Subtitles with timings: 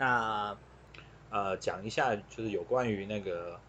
[0.00, 0.56] 那
[1.28, 3.60] 呃讲一下就是有关于那个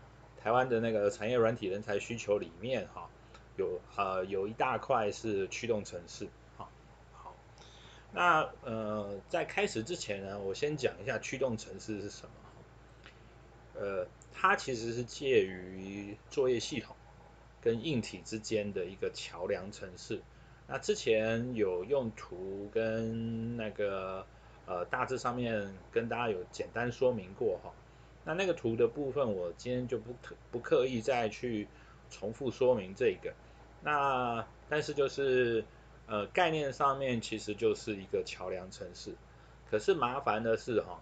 [0.42, 3.10] 台湾的那个产业软体人才需求里面哈，
[3.58, 6.30] 有呃有一大块是驱动程式。
[8.14, 12.32] 那呃，在开始之前呢，我先讲一下驱动程式是什么。
[13.80, 16.94] 呃，它其实是介于作业系统
[17.62, 20.22] 跟硬体之间的一个桥梁程式。
[20.68, 24.26] 那之前有用图跟那个
[24.66, 27.72] 呃大致上面跟大家有简单说明过哈。
[28.24, 31.68] 那那个图的部分，我今天就不特不刻意再去
[32.10, 33.34] 重复说明这个。
[33.82, 35.66] 那但是就是。
[36.08, 39.16] 呃，概念上面其实就是一个桥梁城市，
[39.70, 41.00] 可是麻烦的是哈，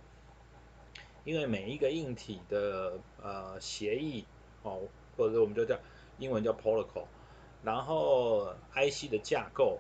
[1.23, 4.23] 因为每一个硬体的呃协议
[4.61, 4.81] 哦，
[5.17, 5.79] 或者我们就叫
[6.19, 7.05] 英文叫 protocol，
[7.63, 9.79] 然后 IC 的架构，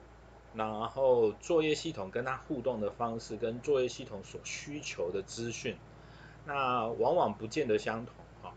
[0.53, 5.75] 然后作业系统跟它互动的方式，跟作业系统所需求的资讯，
[6.45, 8.53] 那往往不见得相同哈，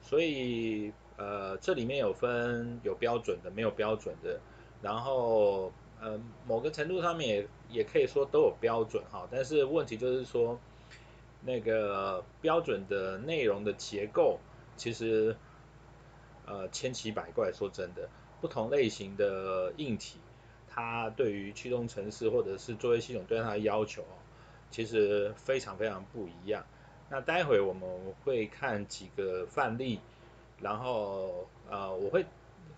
[0.00, 4.40] 所以呃这里面有分有标准的，没有标准的，
[4.82, 5.72] 然后。
[6.04, 10.58] 呃，某个程度上面也也可以说都有标准哈，但是问题就是说，
[11.42, 14.40] 那个标准的内容的结构
[14.76, 15.36] 其实
[16.44, 18.08] 呃千奇百怪，说真的，
[18.40, 20.18] 不同类型的硬体，
[20.74, 24.04] 它对于驱动程式或者是作业系统对它的要求，
[24.70, 26.64] 其实非常非常不一样。
[27.08, 30.00] 那待会我们会看几个范例，
[30.60, 32.24] 然后呃我会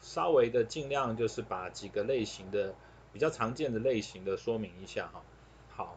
[0.00, 2.74] 稍微的尽量就是把几个类型的。
[3.12, 5.22] 比较常见的类型的说明一下哈，
[5.70, 5.96] 好，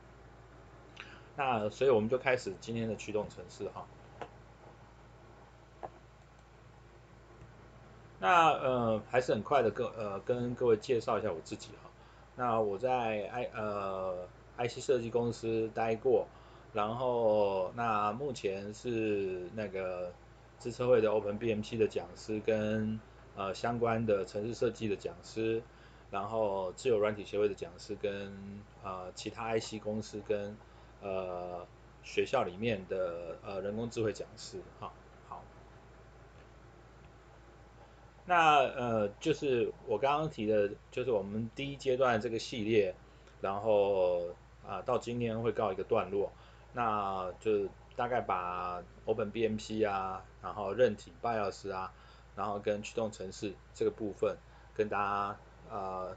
[1.35, 3.87] 那所以我们就开始今天的驱动程式哈。
[8.19, 11.86] 那呃还是很快的跟呃跟各位介绍一下我自己哈。
[12.37, 16.27] 那我在 I 呃 IC 设计公司待过，
[16.71, 20.13] 然后那目前是那个
[20.57, 22.97] 资策会的 OpenBMC 的讲师跟
[23.35, 25.61] 呃相关的城市设计的讲师。
[26.09, 28.33] 然后自由软体协会的讲师跟
[28.81, 30.55] 呃其他 IC 公司跟
[31.01, 31.67] 呃
[32.01, 34.93] 学校里面的呃人工智慧讲师哈
[35.27, 35.43] 好，
[38.27, 42.93] 那呃就是我刚刚提的，就是我们第一阶段这个系列，
[43.41, 44.21] 然后
[44.67, 46.31] 啊、到今天会告一个段落，
[46.73, 51.91] 那就大概把 Open BMP 啊，然后韧体 BIOS 啊，
[52.35, 54.37] 然后跟驱动程式这个部分
[54.75, 55.37] 跟大家。
[55.69, 56.15] 呃，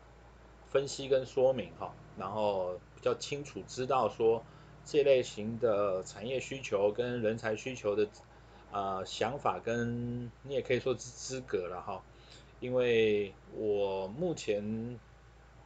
[0.68, 4.44] 分析跟说明哈，然后比较清楚知道说
[4.84, 8.06] 这类型的产业需求跟人才需求的
[8.72, 12.02] 呃想法跟你也可以说是资格了哈，
[12.60, 14.98] 因为我目前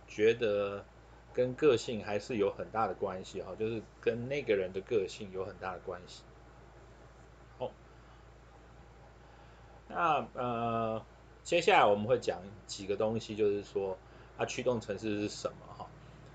[0.08, 0.84] 觉得
[1.32, 6.22] 跟个性还是有很大的关系哈，就是跟那个人的个性有很大的关系。
[7.58, 7.70] 哦，
[9.88, 11.02] 那呃。
[11.44, 13.98] 接下来我们会讲几个东西，就是说
[14.38, 15.86] 它驱动程式是什么哈，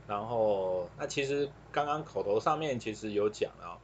[0.07, 3.79] 然后那其实刚刚口头上面其实有讲了，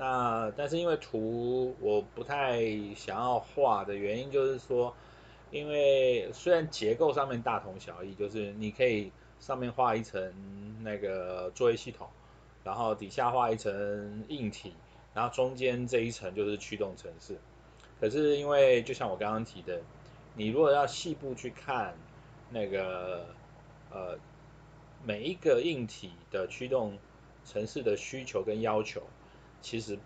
[0.00, 2.62] 那但是因为图我不太
[2.96, 4.94] 想要画的原因就是说，
[5.50, 10.32] 因为虽然结构上面大同小异，就是你可以上面画一层
[10.82, 12.08] 那个作业系统，
[12.64, 14.72] 然后底下画一层硬体，
[15.12, 17.36] 然后中间这一层就是驱动程式，
[18.00, 19.82] 可是因为就像我刚刚提的。
[20.36, 21.92] 你如果要细部去看
[22.50, 23.26] 那个
[23.90, 24.16] 呃
[25.04, 26.96] 每一个硬体的驱动
[27.44, 29.02] 程式的需求跟要求，
[29.60, 29.98] 其实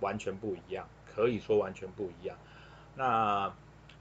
[0.00, 2.36] 完全不一样，可以说完全不一样。
[2.96, 3.54] 那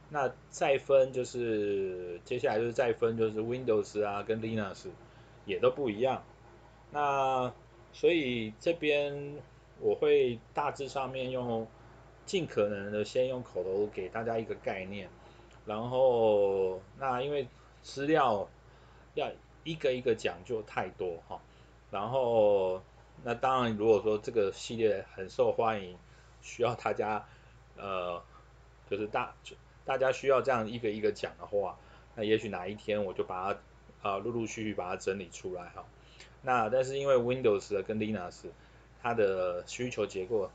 [0.09, 4.87] 那再分就是接下来就是再分就是 Windows 啊跟 Linux
[5.45, 6.23] 也都不一样。
[6.91, 7.51] 那
[7.91, 9.35] 所以这边
[9.79, 11.67] 我会大致上面用
[12.25, 15.09] 尽可能的先用口头给大家一个概念。
[15.65, 17.47] 然后，那因为
[17.81, 18.45] 资料
[19.15, 19.31] 要
[19.63, 21.39] 一个一个讲就太多哈。
[21.89, 22.81] 然后，
[23.23, 25.97] 那当然如果说这个系列很受欢迎，
[26.41, 27.25] 需要大家
[27.77, 28.23] 呃，
[28.89, 29.35] 就是大
[29.85, 31.77] 大家需要这样一个一个讲的话，
[32.15, 33.59] 那也许哪一天我就把它
[34.01, 35.85] 啊、呃、陆陆续续把它整理出来哈。
[36.41, 38.45] 那但是因为 Windows 跟 Linux
[39.01, 40.49] 它的需求结构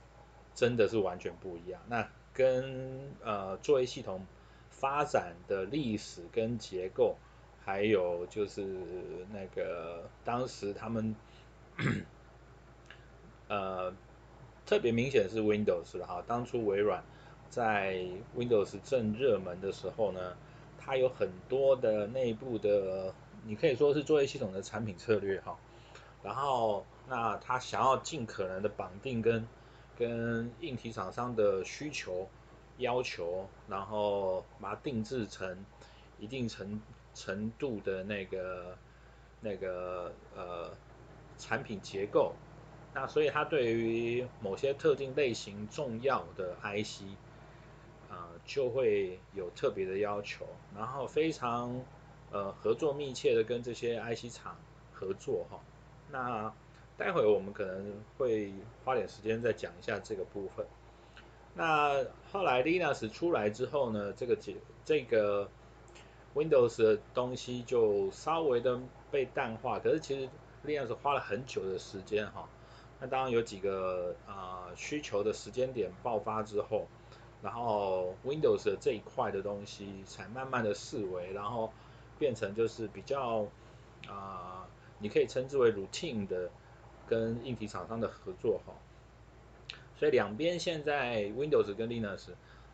[0.55, 4.27] 真的是完全不一样，那跟呃作业系统。
[4.71, 7.17] 发展的历史跟结构，
[7.65, 8.65] 还有就是
[9.33, 11.17] 那个当时他们，
[13.49, 13.93] 呃，
[14.67, 16.23] 特别明显是 Windows 了哈。
[16.27, 17.03] 当初微软
[17.49, 18.06] 在
[18.37, 20.37] Windows 正热门的时候呢，
[20.79, 23.15] 它有很多的内部的，
[23.45, 25.56] 你可以说是作业系统的产品策略哈。
[26.23, 29.47] 然后，那它想要尽可能的绑定跟
[29.97, 32.29] 跟硬体厂商的需求
[32.79, 35.65] 要求，然后把它定制成
[36.19, 36.83] 一定程
[37.15, 38.77] 程度的那个
[39.41, 40.71] 那个呃
[41.39, 42.35] 产品结构。
[43.00, 47.03] 那所以它对于某些特定类型重要的 IC，
[48.11, 50.45] 啊、就会有特别的要求，
[50.77, 51.81] 然后非常
[52.33, 54.56] 呃合作密切的跟这些 IC 厂
[54.93, 55.61] 合作哈。
[56.11, 56.53] 那
[56.97, 58.53] 待会我们可能会
[58.85, 60.67] 花点时间再讲一下这个部分。
[61.55, 65.49] 那后来 Linux 出来之后呢，这个解这个
[66.35, 68.81] Windows 的东西就稍微的
[69.12, 70.29] 被淡化，可是其实
[70.67, 72.49] Linux 花了很久的时间哈。
[73.00, 76.87] 那当然有几个啊、需求的时间点爆发之后，
[77.43, 81.73] 然后 Windows 的这一块的东西才慢慢的式微，然后
[82.19, 83.47] 变成就是比较
[84.09, 84.67] 啊、
[84.99, 86.50] 你可以称之为 routine 的
[87.06, 88.73] 跟硬体厂商的合作哈。
[89.97, 92.31] 所以两边现在 Windows 跟 Linux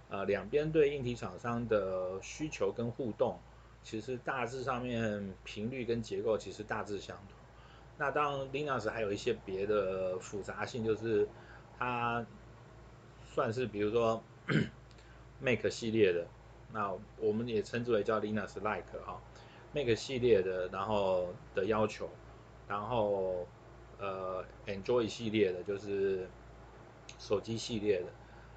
[0.08, 3.38] 呃两边对硬体厂商的需求跟互动，
[3.82, 7.43] 其实大致上面频率跟结构其实大致相同。
[7.96, 11.28] 那当然 Linux 还有一些别的复杂性，就是
[11.78, 12.26] 它
[13.24, 14.20] 算是比如说
[15.40, 16.26] Mac 系列的，
[16.72, 19.20] 那我们也称之为叫 Linux Like 哈
[19.72, 22.10] ，Mac 系列的，然后的要求，
[22.66, 23.46] 然后
[24.00, 26.28] 呃 Android 系列的，就是
[27.20, 28.06] 手机系列的。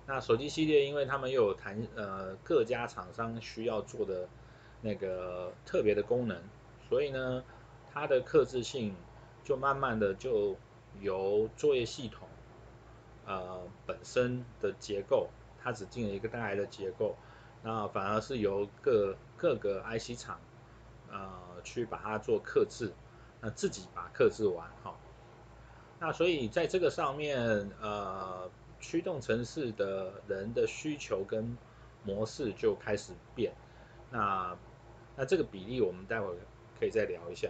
[0.07, 4.28] 那手机系列，因为他们又有谈呃各家厂商需要做的
[4.81, 6.42] 那个特别的功能，
[6.90, 7.44] 所以呢，
[7.94, 8.95] 它的克制性。
[9.48, 10.58] 就慢慢的就
[11.00, 12.28] 由作业系统，
[13.26, 15.30] 呃本身的结构，
[15.64, 17.16] 它只进了一个大概的结构，
[17.64, 20.38] 那反而是由各各个 IC 厂，
[21.10, 21.32] 呃
[21.64, 22.92] 去把它做克制，
[23.40, 24.96] 那自己把克制完哈、哦，
[25.98, 28.52] 那所以在这个上面，呃
[28.82, 31.58] 驱动城市的人的需求跟
[32.04, 33.54] 模式就开始变，
[34.12, 34.58] 那
[35.16, 36.36] 那这个比例我们待会
[36.78, 37.48] 可以再聊一下。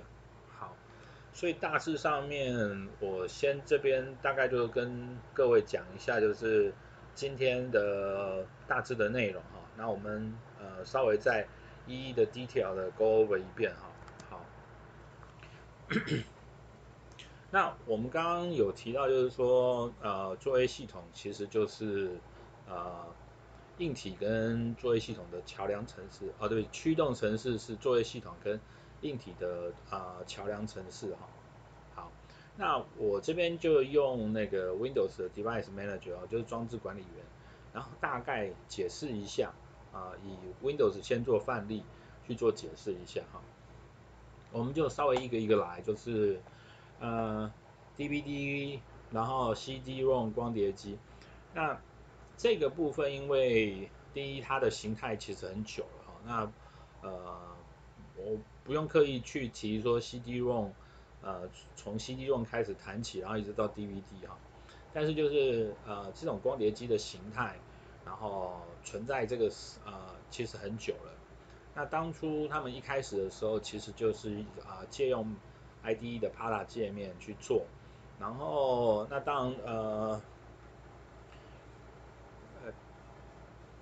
[1.37, 6.73] 所以大致上面，我先这边大概就跟各位讲一下，就是
[7.13, 9.59] 今天的大致的内容哈。
[9.75, 11.45] 那我们呃稍微再
[11.85, 13.91] 一一的 detail 的 go over 一遍哈。
[14.31, 14.45] 好。
[17.51, 22.17] 那我们刚刚有提到，就是说呃作业系统其实就是
[22.67, 23.05] 呃
[23.77, 28.59] 硬体跟作业系统的桥梁程式，哦对，驱动程式是作业系统跟
[29.01, 31.27] 硬体的啊桥梁程式哈，
[31.93, 32.11] 好，
[32.55, 37.23] 那我这边就用那个 Windows 的 Device Manager 啊，就是装置管理员，
[37.73, 39.53] 然后大概解释一下
[39.93, 41.83] 啊，以 Windows 先做范例
[42.25, 43.39] 去做解释一下哈，
[44.51, 46.41] 我们就稍微一个一个来，就是
[46.99, 47.51] 呃
[47.95, 48.79] DVD，
[49.11, 50.97] 然后 CD-ROM 光碟机，
[51.53, 51.79] 那
[52.37, 57.39] 这个部分因为第一它的形态其实很久了哈，那呃
[58.15, 58.37] 我。
[58.67, 60.71] 不用刻意去提说 CD-ROM，
[61.21, 64.37] 呃，从 CD-ROM 开始谈起，然后一直到 DVD 哈，
[64.93, 67.55] 但是就是呃这种光碟机的形态，
[68.05, 69.49] 然后存在这个
[69.85, 69.93] 呃
[70.29, 71.13] 其实很久了。
[71.75, 74.35] 那当初他们一开始的时候，其实就是
[74.65, 75.33] 啊、呃、借用
[75.85, 77.65] IDE 的 PARA 界面去做，
[78.19, 80.21] 然后那当然呃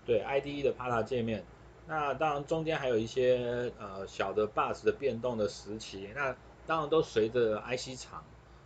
[0.05, 1.43] 对 IDE 的 PARA 界面。
[1.87, 6.35] 那当然中间还有一些呃小的 bus 的变动的时期，那
[6.65, 8.23] 当然都随着 IC 厂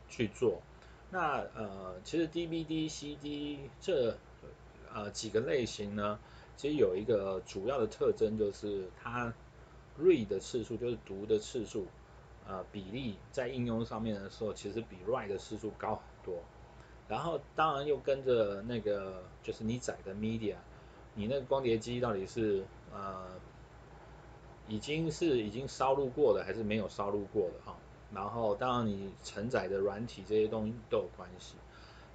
[0.09, 0.61] 去做。
[1.11, 4.15] 那呃其实 DVD、CD 这
[4.93, 6.19] 呃几个类型呢，
[6.55, 9.33] 其实有一个主要的特征就是它
[9.99, 11.87] read 的次数，就是读的次数，
[12.47, 16.41] 呃比例在应用上面的时候，其实比 write 的次数高很多。
[17.09, 20.55] 然后当然又跟着那个就是你载的 media，
[21.19, 23.27] 你那个光碟机到底是呃，
[24.69, 27.75] 已经是已经烧录过的还是没有烧录过的哈？
[28.13, 31.55] 然后当然你承载的软体这些东西都有关系，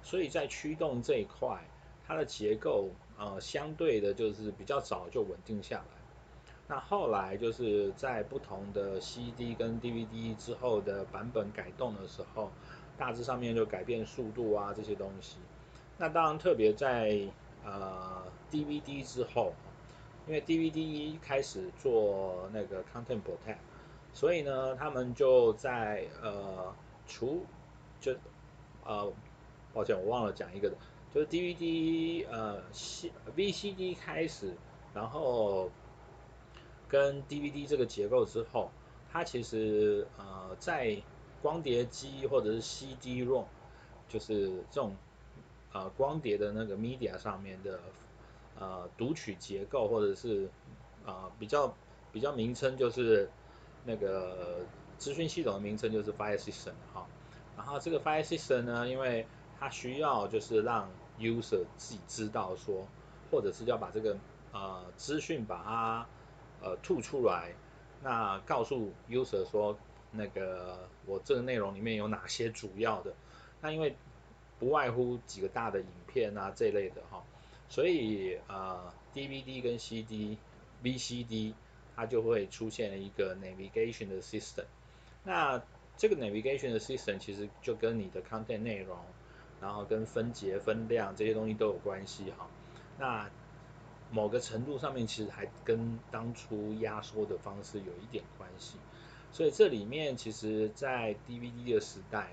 [0.01, 1.63] 所以在驱动这一块，
[2.07, 5.85] 它的结构呃相对的就是比较早就稳定下来。
[6.67, 12.49] 那后来就是在不同的 CD 跟 DVD 之后的版本改动的时候，
[12.97, 15.37] 大致上面就改变速度啊这些东西。
[15.99, 17.21] 那当然特别在
[17.65, 19.51] 呃 DVD 之后。
[20.27, 23.59] 因为 DVD 一开始做那个 Content Protect，
[24.11, 26.73] 所以呢，他们就在呃
[27.05, 27.45] 除
[28.01, 28.15] 就
[28.83, 29.13] 呃，
[29.71, 30.75] 抱歉我忘了讲一个的，
[31.13, 34.55] 就是 DVD 呃 C VCD 开始，
[34.95, 35.69] 然后
[36.87, 38.71] 跟 DVD 这个结构之后，
[39.11, 40.99] 它其实呃在
[41.39, 43.45] 光碟机或者是 CD-ROM，
[44.09, 44.95] 就是这种
[45.75, 47.77] 呃光碟的那个 media 上面的
[48.57, 50.49] 呃读取结构，或者是
[51.05, 51.75] 呃比较
[52.13, 53.29] 比较名称就是
[53.83, 54.59] 那个
[54.97, 57.05] 资讯系统的名称就是 file system 哈。
[57.57, 59.27] 然后这个 file system 呢，因为
[59.59, 60.89] 它需要就是让
[61.19, 62.87] user 自己知道说，
[63.29, 64.17] 或者是要把这个
[64.53, 66.07] 呃资讯把它
[66.61, 67.53] 呃吐出来，
[68.01, 69.77] 那告诉 user 说
[70.11, 73.13] 那个我这个内容里面有哪些主要的，
[73.59, 73.97] 那因为
[74.59, 77.23] 不外乎几个大的影片啊这类的哈，
[77.69, 80.37] 所以呃 DVD 跟 CD、
[80.83, 81.53] VCD
[81.95, 84.65] 它就会出现了一个 navigation 的 system，
[85.23, 85.61] 那
[85.97, 88.97] 这个 navigation 的 system 其实就跟你的 content 内容，
[89.61, 92.47] 然后跟分节分量这些东西都有关系哈。
[92.97, 93.29] 那
[94.11, 98.77] 某个程度上面其实还跟当初压缩的方式有一点关系。
[99.31, 102.29] 所以这里面其实，在 DVD 的时代，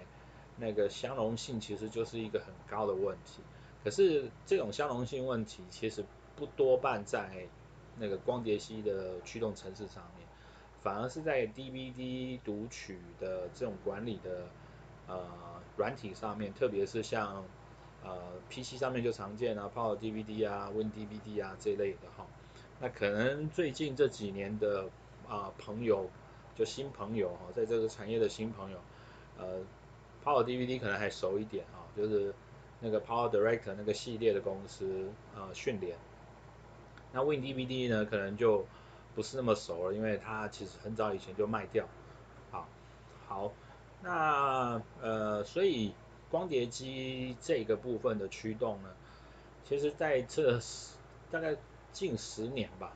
[0.57, 3.41] 那个相容性其实就是一个很高的问题。
[3.85, 6.05] 可是这种相容性问题其实
[6.37, 7.47] 不多半在
[7.99, 10.27] 那个光碟机的驱动程式上面。
[10.83, 14.49] 反而是在 DVD 读取的这种管理的
[15.07, 15.25] 呃
[15.77, 17.45] 软体上面，特别是像
[18.03, 18.19] 呃
[18.51, 22.27] PC 上面就常见啊，Power DVD 啊，WinDVD 啊这类的哈。
[22.81, 24.89] 那可能最近这几年的
[25.29, 26.11] 啊、朋友，
[26.57, 28.79] 就新朋友哈，在这个产业的新朋友，
[29.39, 29.61] 呃
[30.25, 32.35] ，Power DVD 可能还熟一点啊，就是
[32.81, 35.97] 那个 Power Director 那个系列的公司呃讯连。
[37.13, 38.67] 那 WinDVD 呢，可能就
[39.15, 41.87] 不是那么熟了，因为它其实很早以前就卖掉。
[42.51, 42.69] 好，
[43.29, 43.53] 好，
[44.03, 45.95] 那呃，所以
[46.31, 48.89] 光碟机这个部分的驱动呢，
[49.65, 50.59] 其实在这
[51.31, 51.57] 大概
[51.93, 52.93] 近十年吧，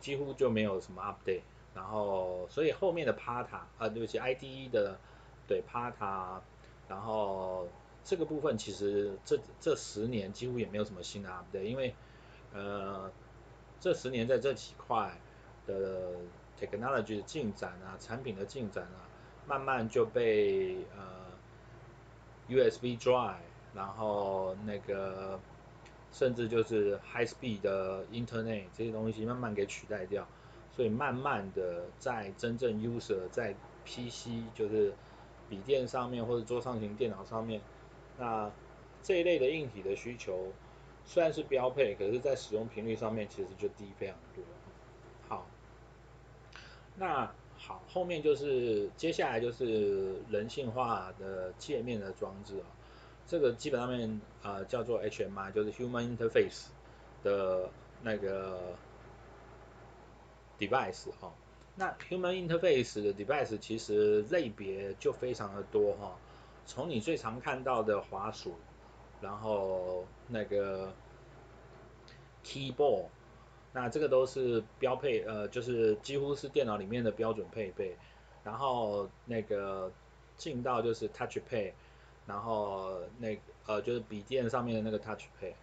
[0.00, 1.42] 几乎就没有什么 update。
[1.74, 4.98] 然后，所以后面的 PATA，啊、呃，对不起，IDE 的
[5.46, 6.40] 对 PATA
[6.88, 7.68] 然后
[8.04, 11.94] 这个部分其实这这十年几乎也没有什么新的 update，因为
[12.52, 13.10] 呃，
[13.80, 15.18] 这十年在这几块。
[15.64, 16.10] 的
[16.58, 19.06] technology 的进展啊，产品的进展啊，
[19.46, 21.30] 慢慢就被呃
[22.48, 23.36] USB drive，
[23.72, 25.38] 然后那个
[26.10, 30.26] 甚至就是 high speed 的 internet 这些东西慢慢给取代掉，
[30.74, 33.54] 所以慢慢的在真正 user 在
[33.86, 34.92] PC 就是
[35.52, 37.60] 笔电上面或者桌上型电脑上面，
[38.18, 38.50] 那
[39.02, 40.50] 这一类的硬体的需求
[41.04, 44.42] 虽然是标配，可是在使用频率上面其实就低非常多。
[45.28, 45.46] 好，
[46.96, 52.64] 那好，后面就是接下来就是人性化的界面的装置啊，
[53.26, 56.68] 这个基本上面呃叫做 HMI，就是 Human Interface
[57.22, 57.68] 的
[58.02, 58.74] 那个
[60.58, 61.30] device 哈。
[61.74, 66.16] 那 Human Interface 的 device 其实类别就非常的多哈，
[66.66, 68.54] 从你最常看到的滑鼠，
[69.20, 70.92] 然后那个
[72.44, 73.06] keyboard。
[73.74, 77.96] 那这个都是标配，呃，就是几乎是电脑里面的标准配备。
[78.44, 79.90] 然后那个
[80.36, 81.72] 进到就是 Touch Pad，
[82.26, 85.54] 然后那呃就是笔电上面的那个 Touch Pad。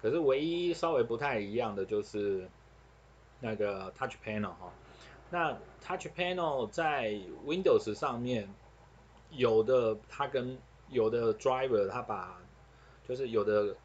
[0.00, 2.48] 可是唯一稍微不太一样的就是
[3.40, 4.72] 那个 Touch Panel 哈。
[5.30, 7.10] 那 Touch Panel 在
[7.46, 8.48] Windows 上面
[9.30, 10.58] 有的它跟
[10.88, 12.40] 有的 Driver 它把
[13.08, 13.76] 就是有的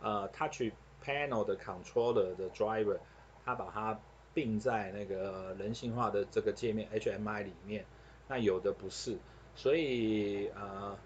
[0.00, 0.70] 呃 Touch
[1.04, 2.98] Panel 的 Controller 的 Driver。
[3.44, 3.98] 它把它
[4.32, 7.84] 并在那个人性化的这个界面 HMI 里面，
[8.28, 9.18] 那有的不是，
[9.56, 10.96] 所以呃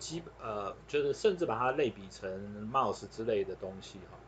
[0.00, 4.18] 基呃就是甚至把它类比成 mouse 之类的东西哈，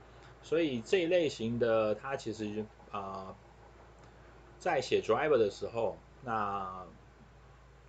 [0.40, 3.34] 所以这一类型的它其实啊、
[4.58, 6.84] 在写 driver 的时候，那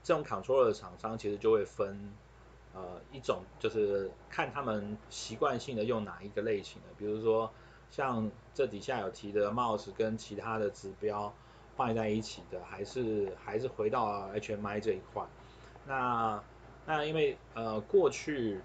[0.03, 2.13] 这种 controller 的厂商其实就会分
[2.73, 7.51] 呃一种就是看他们习惯性的用哪一个类型的，比如说。
[7.91, 11.33] 像这底下有提的 mouse 跟其他的指标
[11.75, 15.25] 放在一起的，还是还是回到 HMI 这一块。
[15.87, 16.43] 那
[16.85, 18.61] 那因为呃过去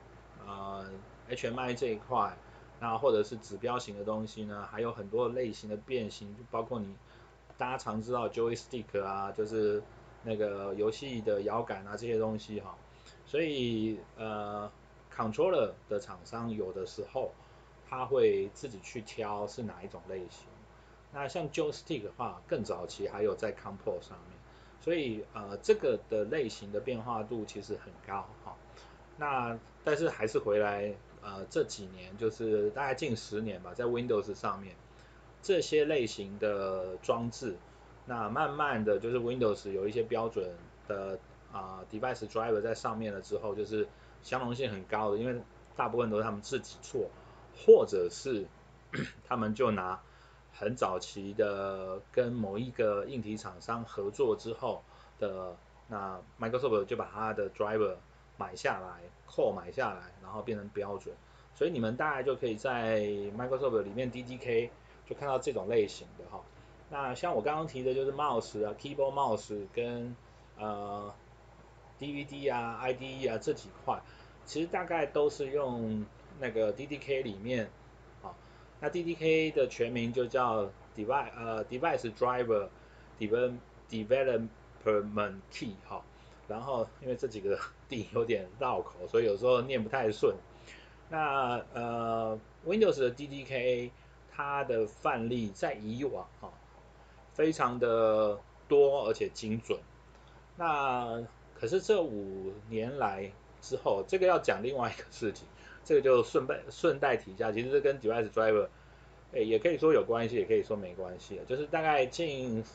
[0.46, 0.84] 呃
[1.30, 2.36] HMI 这一块，
[2.80, 6.94] 那或者是指标型的东西呢，还有很多类型的变形，就包括你
[7.58, 9.82] 大家常知道 joystick 啊，就是
[10.22, 12.76] 那个游戏的摇杆啊这些东西哈。
[13.26, 14.70] 所以呃
[15.14, 17.30] controller 的厂商有的时候。
[17.86, 20.48] 他会自己去挑是哪一种类型，
[21.12, 24.38] 那像 joystick 的话，更早期还有在 comport 上面，
[24.80, 28.56] 所以呃这个的类型的变化度其实很高哈。
[29.18, 34.74] 那但是还是回来呃这几年就是大概近十年吧，在 Windows 上面
[35.44, 37.54] 这些类型的装置，
[38.06, 40.56] 那慢慢的就是 Windows 有一些标准
[40.88, 41.18] 的
[41.52, 43.86] 啊、呃、device driver 在上面了之后，就是
[44.22, 45.38] 相容性很高的，因为
[45.76, 47.10] 大部分都是他们自己做，
[47.54, 48.46] 或者是
[49.28, 50.00] 他们就拿
[50.54, 54.82] 很早期的跟某一个硬体厂商合作之后
[55.18, 55.54] 的，
[55.88, 57.96] 那 Microsoft 就把它的 driver
[58.38, 61.14] 买下来，core 买下来，然后变成标准。
[61.54, 63.00] 所以你们大概就可以在
[63.36, 64.70] Microsoft 里面 DDK
[65.06, 66.40] 就看到这种类型的哈。
[66.90, 70.14] 那像我刚刚提的就是 mouse 啊，keyboard mouse 跟
[70.58, 71.12] 呃
[71.98, 74.00] DVD 啊，IDE 啊这几块，
[74.44, 76.04] 其实大概都是用
[76.38, 77.70] 那个 DDK 里面
[78.22, 78.34] 啊。
[78.80, 82.68] 那 DDK 的全名就叫 device 呃 device driver
[83.18, 83.56] develop
[83.90, 86.02] development key 哈。
[86.46, 87.58] 然后因为这几个
[87.88, 90.36] D 有点绕口，所以有时候念不太顺。
[91.08, 93.90] 那呃 Windows 的 DDK
[94.34, 96.52] 它的范例在以往哈、哦，
[97.32, 99.78] 非常的多而且精准。
[100.56, 101.22] 那
[101.54, 105.46] 可是这五年来之后，这个要讲另外一个事情，
[105.84, 108.68] 这个就顺带顺带提一下，其实这跟 Device Driver
[109.32, 112.68] 诶也可以说有关系，也可以说没关系，就是大概近差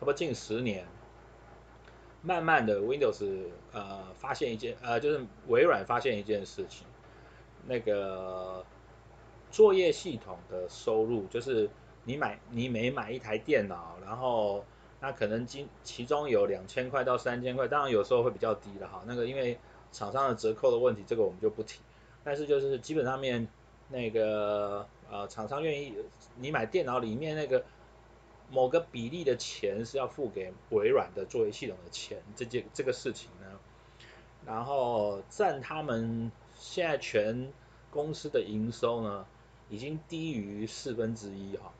[0.00, 0.86] 不多近十年，
[2.22, 6.86] 慢慢的 Windows 呃发现一件呃就是微软发现一件事情。
[7.68, 8.64] 那个
[9.56, 11.70] 作业系统的收入，就是
[12.04, 14.62] 你买你每买一台电脑，然后
[15.00, 19.02] 那可能今其中有两千块到三千块，当然有时候会比较低的哈。
[19.06, 19.58] 那个因为
[19.92, 21.80] 厂商的折扣的问题，这个我们就不提。
[22.22, 23.48] 但是就是基本上面
[23.88, 25.94] 那个呃厂商愿意
[26.36, 27.64] 你买电脑里面那个
[28.50, 33.46] 某个比例的钱是要付给微软的作业系统的钱，这件这个事情呢，
[34.44, 36.30] 然后占他们。
[36.58, 37.52] 现在全
[37.90, 39.26] 公司的营收呢，
[39.68, 41.72] 已经低于四分之一哈。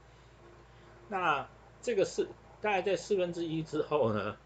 [1.09, 1.49] 那
[1.83, 2.27] 这个是
[2.61, 4.37] 大概在四分之一之后呢，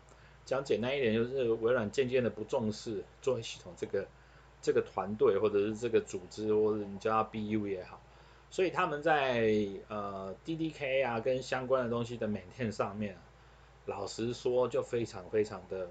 [0.45, 4.07] 讲简单一点，就是微软渐渐的不重视作业系统这个
[4.61, 8.01] 这个团队或者是这个组织，或者你叫它 BU 也好，
[8.51, 13.17] 所以他们在呃 DDK 啊跟相关的东西的 maintain 上面，
[13.87, 15.89] 老实说就非常非常的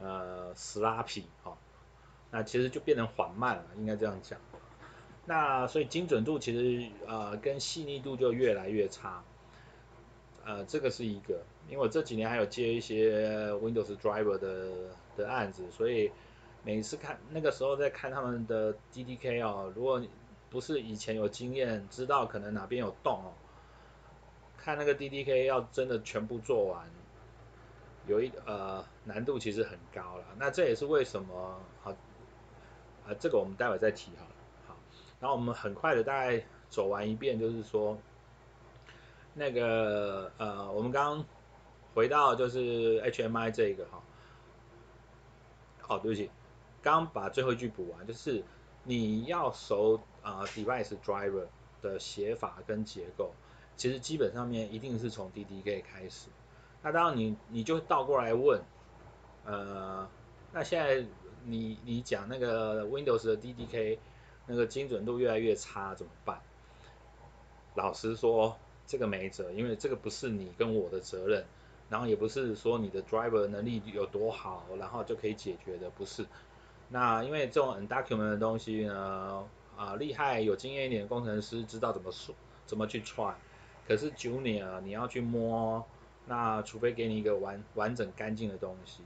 [0.00, 1.58] 呃 sloppy 哈。
[2.30, 4.40] 那其实就变成缓慢了，应该这样讲。
[5.24, 9.22] 那所以精准度其实呃跟细腻度就越来越差。
[10.44, 14.72] 呃，这个是一个，因为我这几年还有接一些 Windows Driver 的
[15.16, 16.10] 的案子，所以
[16.64, 20.02] 每次看那个时候在看他们的 DDK 哦，如果
[20.50, 23.30] 不是以前有经验，知道可能哪边有洞哦，
[24.58, 26.90] 看那个 DDK 要真的全部做完，
[28.08, 30.24] 有一呃难度其实很高了。
[30.38, 31.92] 那这也是为什么好。
[33.06, 34.26] 啊，这个我们待会再提哈，
[35.22, 37.96] 然后我们很快的大概走完一遍，就是说，
[39.34, 41.24] 那个呃，我们刚
[41.94, 44.02] 回到就是 HMI 这个哈，
[45.80, 46.28] 好，对不起，
[46.82, 48.42] 刚把最后一句补完，就是
[48.82, 51.46] 你要熟啊、device driver
[51.80, 53.32] 的写法跟结构，
[53.76, 56.30] 其实基本上面一定是从 DDK 开始，
[56.82, 58.60] 那当然你你就倒过来问，
[59.44, 60.08] 呃，
[60.52, 61.06] 那现在。
[61.44, 63.98] 你你讲那个 Windows 的 DDK
[64.46, 66.40] 那个精准度越来越差怎么办？
[67.74, 71.44] 老实说，这个没辙，因为这个不是你跟我的责任，
[71.88, 76.26] 然后也不是说你的 driver 能力有多好，然后就可以解决的，不是。
[76.88, 82.34] 那因为这种 undocumented 的东西呢，啊厉害有经验一点的工程师知道怎么说，
[82.66, 83.34] 怎么去 try，
[83.86, 85.84] 可是 Junior 你要去摸，
[86.26, 89.02] 那除非给你一个完完整干净的东西，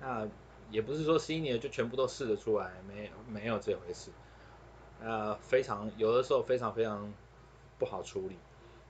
[0.00, 0.28] 那。
[0.70, 4.10] 也不是说 senior 就全部都试得出来，没没有这回事，
[5.04, 7.12] 呃，非常有的时候非常非常
[7.78, 8.36] 不好处理，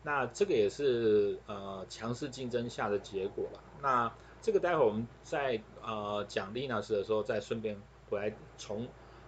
[0.03, 3.61] 那这个也是呃强势竞争下的结果吧。
[3.81, 8.87] 那这个待会我们在呃讲 Linux 的时候再顺便回来重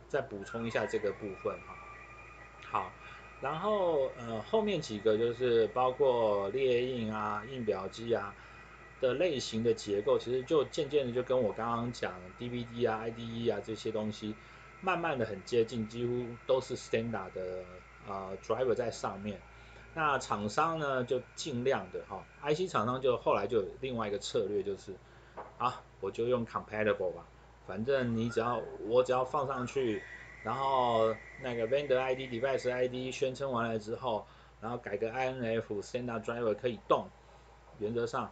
[0.08, 1.76] 再补充一下这个部分哈。
[2.70, 2.92] 好，
[3.40, 8.34] 然后呃后面几个就是包括列印啊、印表机啊。
[9.00, 14.34] 的类型的结构其实就渐渐的就跟我刚刚讲 DVD 啊、IDE 啊这些东西，
[14.84, 17.64] 慢慢的很接近，几乎都是 standard 的
[18.06, 19.40] 啊、呃、driver 在上面。
[19.94, 24.94] 那厂商呢就尽量的哈、哦，IC 厂商就后来就有另外一个策略就是，
[25.56, 27.24] 啊我就用 compatible 吧，
[27.66, 30.02] 反正你只要我只要放上去，
[30.42, 34.26] 然后那个 vendor ID、device ID 宣称完了之后，
[34.60, 37.08] 然后改个 INF standard driver 可以动，
[37.78, 38.30] 原则上。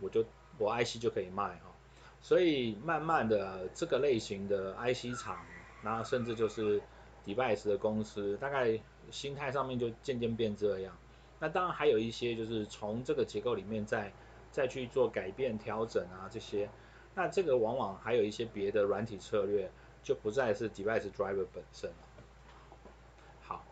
[0.00, 0.24] 我就
[0.58, 1.72] 我 IC 就可以卖哈，
[2.20, 5.38] 所以慢慢的这个类型的 IC 厂，
[5.84, 6.80] 然后甚至就是
[7.26, 10.96] device 的公司，大概心态上面就渐渐变这样。
[11.38, 14.12] 那当然还有一些就是从这个结构里面再
[14.50, 16.70] 再去做改变调整啊这些，
[17.14, 19.70] 那这个往往还有一些别的软体策略，
[20.02, 21.90] 就不再是 device driver 本身
[23.42, 23.64] 好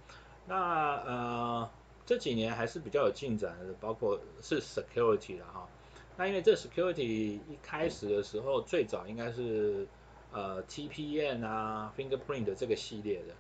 [0.47, 1.71] 那呃
[2.05, 5.69] 这几年还是比较有进展的，包括是 security 了哈。
[6.17, 9.87] 那因为这 security 一开始的时候，最早应该是
[10.33, 13.35] 呃，TPN 啊 fingerprint 这个系列的。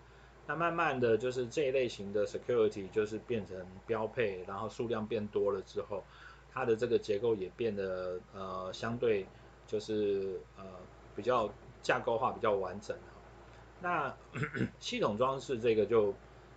[0.46, 6.02] 那慢慢的就是这一类型的 security 就是变成标配，然后数量变多了之后，
[6.52, 9.24] 它的这个结构也变得呃相对
[9.66, 10.64] 就是呃
[11.14, 11.48] 比较
[11.80, 12.96] 架构化比较完整。
[13.80, 14.14] 那
[14.80, 16.12] 系统装饰这个就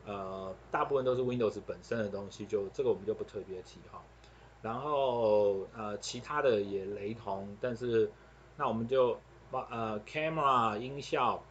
[0.06, 4.02] 呃大部分都是 Windows 本身的东西，就这个我们就不特别提哈。
[4.64, 8.10] 然后呃其他的也雷同，但是
[8.58, 9.16] 那我们就
[9.52, 11.44] 呃 camera 音效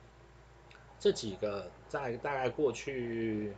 [0.99, 3.55] 这几个在大概过去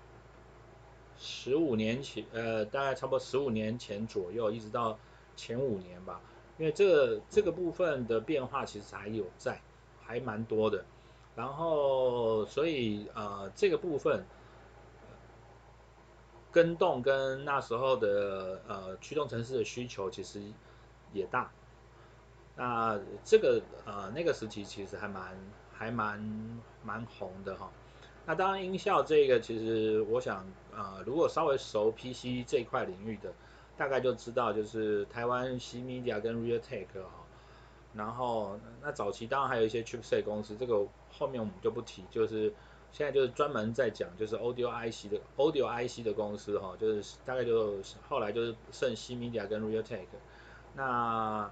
[1.17, 4.99] 十五年前呃大概差不多十五年前左右，一直到
[5.37, 6.21] 前五年吧，
[6.59, 9.61] 因为这个这个部分的变化其实还有在，
[10.03, 10.85] 还蛮多的。
[11.35, 14.25] 然后所以呃这个部分。
[16.53, 20.41] 跟动跟那时候的呃驱动程式的需求其实
[21.13, 21.53] 也大，
[22.57, 25.37] 那这个呃那个时期其实还蛮
[25.73, 27.71] 还蛮蛮红的哈。
[28.25, 33.33] 那当然音效这个其实我想呃如果稍微熟 PC 这一块领域的，
[33.77, 37.25] 大概就知道就是台湾 C Media 跟 Realtek 哈，
[37.95, 42.53] 然后那早期当然还有一些 Chipset 公司，这个后面我们就不提，就是。
[42.93, 47.75] 现在就是专门在讲，就是 Audio IC 的 Audio IC 的公司哈，就是大概就
[48.09, 50.07] 后来就是剩 C Media 跟 Realtek，
[50.75, 51.51] 那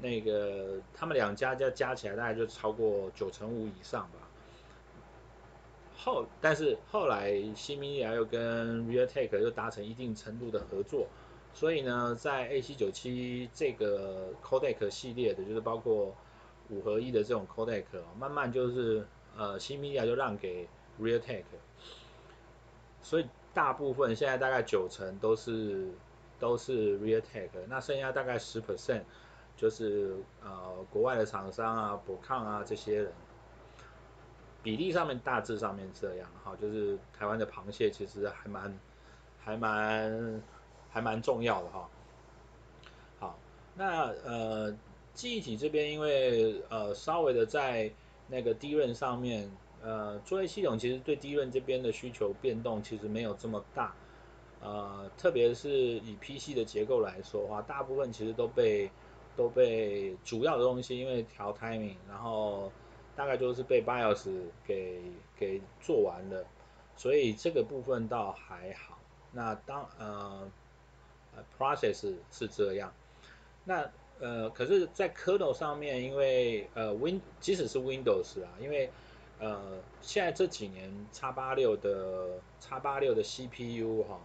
[0.00, 4.18] 那个他们两家加加起来大概就超过九成五以上吧。
[5.96, 11.06] 后但是后来新 Media 又跟 Realtek 又达成一定程度的合作，
[11.52, 16.14] 所以呢，在 AC 九七这个 Codec 系列的，就是包括
[16.70, 17.84] 五合一的这种 Codec，
[18.18, 19.06] 慢慢就是。
[19.36, 20.68] 呃，新米亚就让给
[21.00, 21.42] Realtek，
[23.02, 25.88] 所以大部分现在大概九成都是
[26.38, 29.00] 都是 Realtek，那剩下大概十 percent
[29.56, 33.12] 就是呃国外的厂商啊，博康啊这些人，
[34.62, 38.78] 比例上面大致上面这样哈，就是台湾的螃蟹其实还蛮
[39.42, 40.42] 还蛮
[40.90, 41.88] 还蛮重要的哈。
[43.20, 43.38] 好，
[43.74, 44.76] 那呃
[45.12, 47.92] 记忆体这边因为呃稍微的在
[48.26, 49.50] 那个 DRAM 上面，
[49.82, 53.94] 呃，作业系统其实对 DRAM 这边的需求变动其实没有这么大，
[54.60, 58.90] 呃，特别是以 PC 的结构来说的话，大部分其实都被
[59.36, 62.70] 都被主要的东西因为调 timing，然后
[63.16, 64.28] 大概就是被 BIOS
[64.66, 65.00] 给
[65.36, 66.44] 给做完了，
[66.96, 68.98] 所以这个部分倒还好。
[69.32, 70.50] 那当呃
[71.36, 72.92] 呃 process 是这样，
[73.64, 73.90] 那。
[74.20, 78.88] 呃，可是，在 kernel 上面，因为呃 Win 即使是 Windows 啊，因为
[79.40, 79.60] 呃
[80.00, 84.20] 现在这几年 X86 的 X86 的 CPU 哈，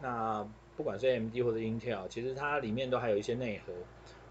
[0.00, 3.74] 那不管是 AMD 或者 Intel，其实它里面都还有一些内核，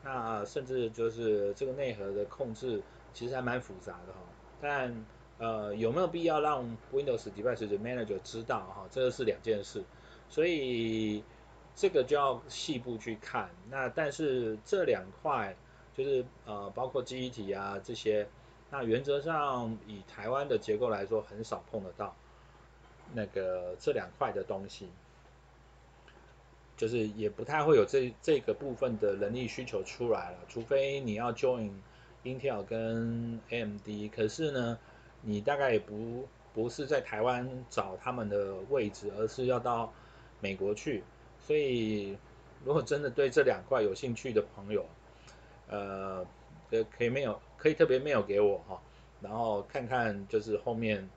[0.04, 2.82] 那甚至就是这个内核的控制
[3.14, 4.20] 其实还蛮复杂的哈。
[4.62, 5.06] 但
[5.38, 8.88] 呃有没有必要让 Windows Device Manager 知道哈？
[8.92, 9.84] 这个是两件事，
[10.30, 11.24] 所以。
[11.76, 15.56] 这个就要细部去看，那但是这两块
[15.96, 18.28] 就是呃包括记忆体啊这些，
[18.70, 22.14] 那原则上以台湾的结构来说，很少碰得到
[23.14, 24.90] 那个这两块的东西，
[26.80, 31.70] 就是也不太会有这这个部分的人力需求出来了，除非你要 join
[32.24, 34.80] Intel 跟 AMD，可是呢，
[35.22, 39.94] 你大概也不不是在台湾找他们的位置，而是要到
[40.39, 41.04] 美国去。
[41.38, 42.18] 所以，
[42.63, 44.86] 如果真的对这两块有兴趣的朋友，
[45.68, 46.26] 呃，
[46.98, 48.82] 可以没有可以特别 mail 给我哈，
[49.20, 51.10] 然后看看就是后面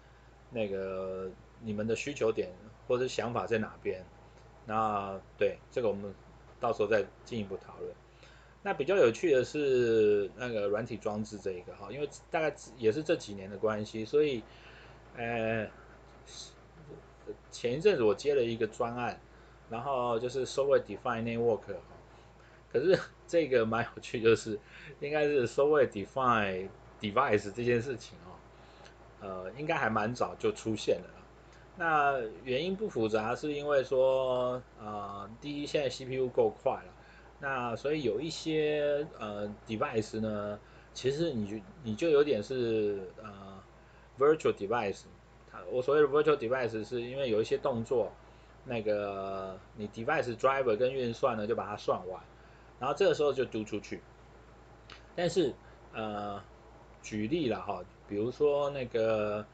[0.50, 2.50] 那个你们的需求点
[2.88, 4.04] 或者想法在哪边，
[4.66, 6.14] 那对这个我们
[6.60, 7.92] 到时候再进一步讨论。
[8.62, 14.42] 那比较有趣的是那个软体装置这一个哈，因为大概也是这几年的关系，所以
[15.16, 15.68] 呃
[17.50, 19.20] 前一阵子我接了一个专案。
[19.70, 21.80] 然后就是 Sway Define network 哈，
[22.70, 24.58] 可是这个蛮有趣，就是
[25.00, 26.68] 应该是 Sway Define
[27.00, 28.36] device 这件事情哦，
[29.22, 31.08] 呃，应该还蛮早就出现了。
[31.76, 36.92] 那原因不复杂，是因为说，呃，第一，现在 CPU 够快了，
[37.40, 40.58] 那所以有一些呃 device 呢，
[40.92, 43.58] 其实你就你就有点是呃
[44.18, 45.02] virtual device，
[45.50, 48.10] 它我所谓的 virtual device 是因为有一些动作。
[48.64, 52.22] 那个你 device driver 跟运算呢，就把它算完，
[52.78, 54.00] 然后这个时候就读出去。
[55.16, 55.52] 但是
[55.92, 56.40] 呃，
[57.02, 59.44] 举例了哈，比如说那个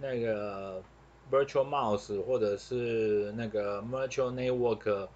[0.00, 0.82] 那个
[1.30, 5.08] Virtual Mouse 或者是那个 Virtual Network，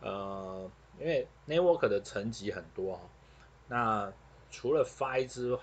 [0.00, 3.00] 呃，因为 Network 的层级很多，
[3.68, 4.12] 那
[4.50, 5.58] 除了 PHY 之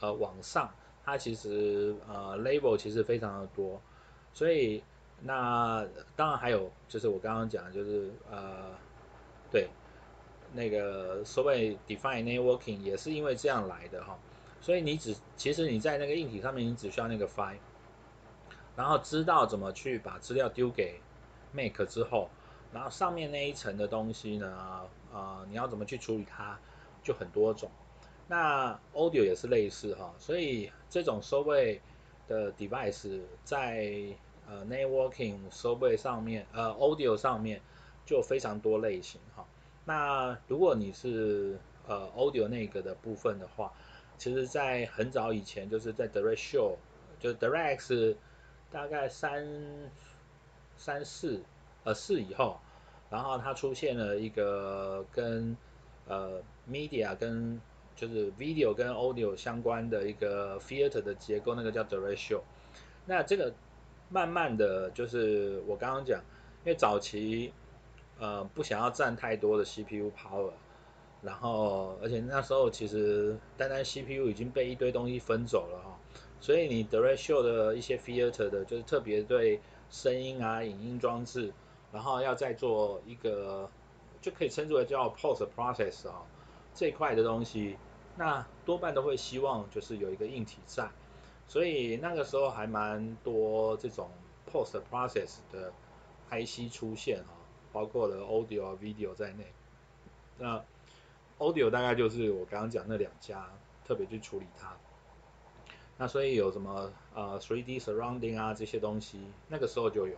[0.00, 0.70] 呃往上，
[1.04, 3.80] 它其实呃 Level 其实非常的多，
[4.34, 4.82] 所以
[5.22, 8.66] 那当然还有就是我刚刚讲就是呃
[9.50, 9.68] 对
[10.52, 14.18] 那个所谓 Define Networking 也是因为这样来的哈，
[14.60, 17.56] 所以你只其实你在那个硬体上面你只需要那个 PHY。
[18.78, 21.00] 然后知道怎么去把资料丢给
[21.52, 22.30] Mac 之后，
[22.72, 26.56] 然后上面那一层的东西呢，啊、呃，你要怎么去处理它，
[27.02, 27.68] 就很多种。
[28.28, 31.80] 那 Audio 也是类似哈，所以这种收费
[32.28, 34.14] 的 device 在
[34.46, 37.60] 呃 networking 收费上面，呃 Audio 上面
[38.06, 39.44] 就非常多类型哈。
[39.84, 43.72] 那如果你是呃 Audio 那个的部分的话，
[44.18, 46.76] 其实在很早以前就是在 Direct Show，
[47.18, 48.14] 就 Direct。
[48.70, 49.46] 大概三
[50.76, 51.40] 三四
[51.84, 52.58] 呃四以后，
[53.10, 55.56] 然后它出现了一个跟
[56.06, 57.60] 呃 media 跟
[57.96, 62.40] 就是 video 跟 audio 相关的一个 filter 的结构，那个叫 direct show。
[63.06, 63.52] 那这个
[64.10, 66.20] 慢慢的就是我刚刚讲，
[66.64, 67.52] 因为早期
[68.18, 70.52] 呃不想要占太多的 CPU power，
[71.22, 75.98] 然后而且那时候其实单单 CPU 已经被一堆东西分走了哈。
[76.40, 81.52] 所以你 Direct Show 的一些 filter 的，就是特别对声音啊、影音装置，
[81.92, 83.68] 然后要再做一个，
[84.20, 86.22] 就可以称之为叫 Post Process 啊
[86.74, 87.76] 这一块的东西，
[88.16, 90.88] 那多半都会希望就是有一个硬体在，
[91.48, 94.10] 所以那个时候还蛮多这种
[94.50, 95.72] Post Process 的
[96.30, 97.34] IC 出现啊，
[97.72, 99.52] 包括了 Audio 啊、Video 在内。
[100.38, 100.64] 那
[101.38, 103.50] Audio 大概就是我刚刚讲那两家
[103.84, 104.76] 特别去处理它。
[106.00, 110.14] 那所以有什么呃 3D surrounding 啊这些东西，那个时候就有。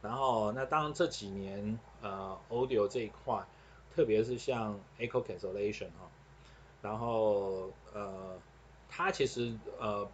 [0.00, 3.46] 然后那当然这几年呃 audio 这一块，
[3.94, 6.08] 特别是像 echo cancellation 哈，
[6.80, 8.38] 然后呃
[8.88, 10.08] 它其实呃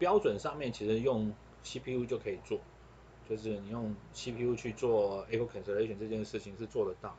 [0.00, 2.58] 标准上面其实用 CPU 就可以做，
[3.30, 7.14] 就是你用 CPU 去做 echo cancellation 这件事情是做得到。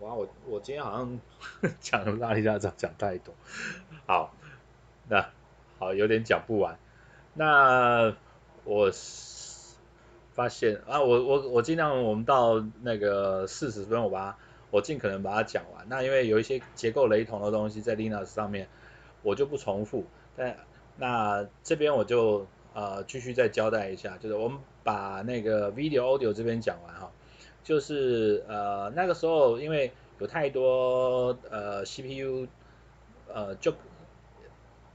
[0.00, 1.20] 哇，我我今天好像
[1.78, 3.32] 讲了拉里家长讲太多，
[4.08, 4.34] 好。
[5.08, 5.24] 那
[5.78, 6.78] 好，有点讲不完。
[7.34, 8.16] 那
[8.64, 8.90] 我
[10.32, 14.38] 发现啊，我我我尽量我们到那个四十分，我把它
[14.70, 15.86] 我尽可能把它讲完。
[15.88, 18.68] 那因为有一些结构雷同的东西在 Linux 上面，
[19.22, 20.06] 我就不重复。
[20.34, 20.56] 但
[20.96, 27.12] 那这边我就呃继续再交代一下，就是我们把那个 Video Audio 这边讲完哈，
[27.62, 32.46] 就是呃那个时候因为有太多呃 CPU
[33.28, 33.74] 呃就。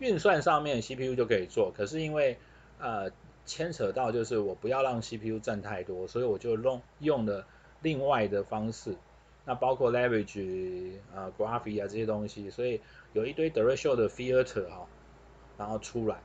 [0.02, 2.40] 运算上面 CPU 就可以做，可是因为
[2.80, 3.12] 呃
[3.46, 7.46] 牵扯到就是我不要让 CPU 占太多，所以我就用用了
[7.84, 8.96] 另外的方式，
[9.46, 12.82] 那包括 leverage 啊、graphy 啊这些东西，所以
[13.14, 14.88] 有一堆 direct show 的 filter 哈、
[15.60, 16.18] 然后出来，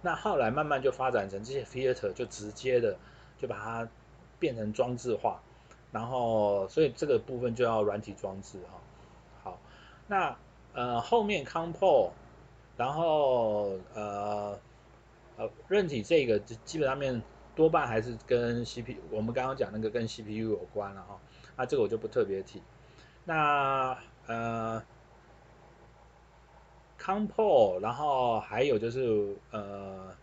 [0.00, 2.96] 那后来慢慢就发展成这些 filter 就直接的
[3.38, 3.86] 就把它
[4.38, 5.42] 变成装置化，
[5.92, 8.80] 然后所以这个部分就要软体装置哈、
[9.42, 9.60] 好，
[10.06, 10.34] 那
[10.72, 12.10] 呃后面 compose
[12.78, 14.58] 然后呃
[15.36, 17.22] 呃，韧体这个基本上面
[17.54, 21.20] 多半还是跟 CPU，我们刚刚讲那个跟 CPU 有关了哈，
[21.56, 22.62] 那这个我就不特别提。
[23.24, 24.82] 那呃
[27.00, 30.16] ，Compo，然后还有就是呃，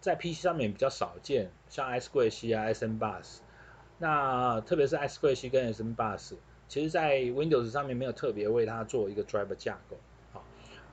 [0.00, 3.38] 在 PC 上面比较少见，像 I2C 啊、SM Bus，
[3.98, 6.34] 那特别是 I2C 跟 SM Bus，
[6.68, 9.96] 其实在 Windows 上面没有特别为它做一个 driver 架构。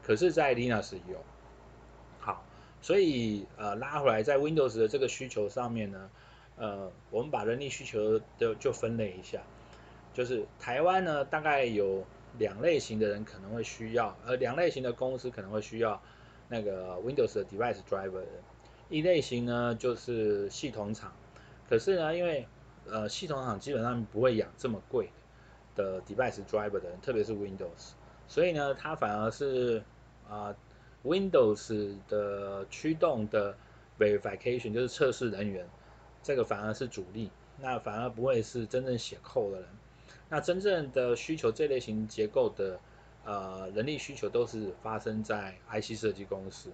[0.05, 1.23] 可是，在 Linux 有，
[2.19, 2.43] 好，
[2.81, 6.09] 所以呃拉回来，在 Windows 的这个需求上面呢，
[6.57, 9.41] 呃，我们把人力需求的就分类一下，
[10.13, 12.03] 就是台湾呢大概有
[12.37, 16.01] 两类型的人可能会需要，呃，两类型的公司可能会需要
[16.49, 18.27] 那个 Windows 的 Device Driver 的，
[18.89, 21.13] 一类型呢就是系统厂，
[21.69, 22.45] 可是呢，因为
[22.89, 25.09] 呃系统厂基本上不会养这么贵
[25.75, 27.93] 的 Device Driver 的人，特别是 Windows，
[28.27, 29.83] 所以呢，它反而是
[30.33, 30.55] 啊
[31.03, 33.55] ，Windows 的驱动的
[33.99, 35.67] verification 就是测试人员，
[36.23, 37.29] 这个反而是主力，
[37.61, 39.69] 那反而不会是真正写 code 的人。
[40.29, 42.79] 那真正的需求这类型结构的
[43.23, 46.71] 呃人力需求都是发生在 IC 设计公司。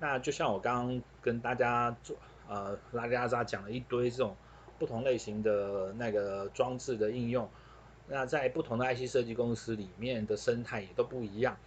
[0.00, 2.16] 那就像我刚刚跟大家做
[2.48, 4.34] 呃拉里阿扎讲了一堆这种
[4.78, 7.48] 不同类型的那个装置的应用，
[8.08, 11.58] 那在不同的 IC 设计公司里面的生态也都不一样。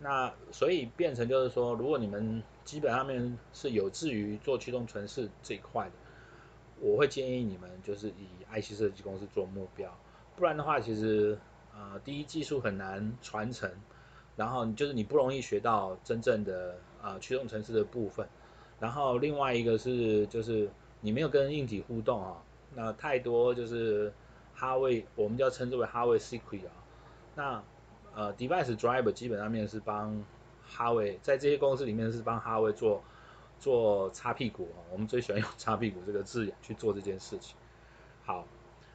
[0.00, 5.92] 那所以变成就是说，如果你们基本上面是有志于做驱动程式这一块的，
[6.78, 9.92] 我会建议你们就是以 IC 设计公司做目标，
[10.36, 11.36] 不然的话，其实
[11.74, 13.68] 呃第一技术很难传承，
[14.36, 18.28] 然后就是你不容易学到真正的呃驱动程式的部分，
[18.78, 22.40] 然后另外一个是就是你没有跟硬体互动啊，
[22.72, 24.12] 那太多就是
[24.54, 26.72] 哈位，我们叫称之为哈位 secret 啊，
[27.34, 27.64] 那。
[28.18, 30.24] 呃，device driver 基本上面是帮
[30.66, 33.00] 哈维，在这些公司里面是帮哈维做
[33.60, 37.56] 做擦屁股啊，我们最喜欢用 擦屁股这个字眼去做这件事情。
[38.24, 38.44] 好，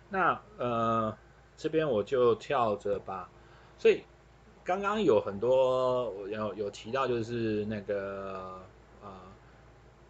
[0.10, 1.18] 那呃
[1.56, 3.30] 这边我就跳着吧，
[3.78, 4.04] 所以
[4.62, 8.60] 刚刚有很多有有提到就是那个
[9.02, 9.10] 呃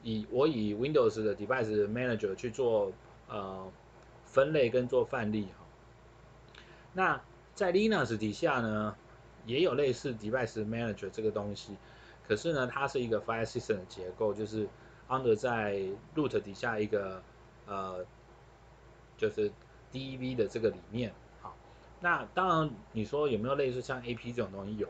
[0.01, 2.91] 以我以 Windows 的 device manager 去做
[3.29, 3.71] 呃
[4.25, 5.63] 分类跟做范例哈，
[6.93, 7.21] 那
[7.53, 8.95] 在 Linux 底下呢？
[9.45, 11.75] 也有类似 Device Manager 这个东西，
[12.27, 14.67] 可是呢，它是一个 File System 的结构，就是
[15.09, 15.81] under 在
[16.15, 17.21] Root 底下一个
[17.67, 18.05] 呃，
[19.17, 19.51] 就是
[19.91, 21.13] DEV 的这个里面。
[21.41, 21.55] 好，
[21.99, 24.87] 那当然你说有没有类似像 AP 这种东西有？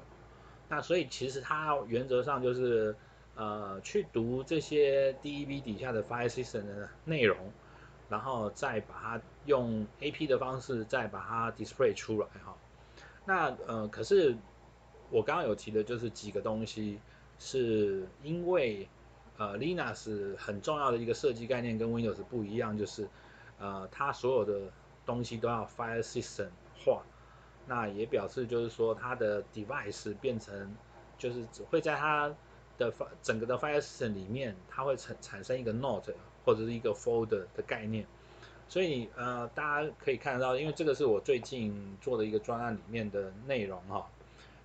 [0.70, 2.96] 那所以其实它原则上就是
[3.36, 7.38] 呃去读这些 DEV 底下的 File System 的内容，
[8.10, 12.56] 然后再把它用 AP 的方式再把它 Display 出来哈。
[13.26, 14.36] 那呃，可是
[15.10, 17.00] 我刚刚有提的就是几个东西，
[17.40, 18.90] 是因为
[19.38, 23.08] 呃，Linux 很重要的一个设计概念跟 Windows 不一样，就是
[23.60, 24.72] 呃，它所有的
[25.06, 26.50] 东西都要 File System
[26.84, 27.04] 化，
[27.66, 30.76] 那也表示就是说它的 Device 变成
[31.18, 32.36] 就是只会在它
[32.78, 38.06] 的整个的 File System 里面，它会产产生一个 Note 或者是一个 Folder 的概念。
[38.70, 44.10] 所以呃，大家可以看得到，因为这个是我最近做的一个专案里面的内容哈。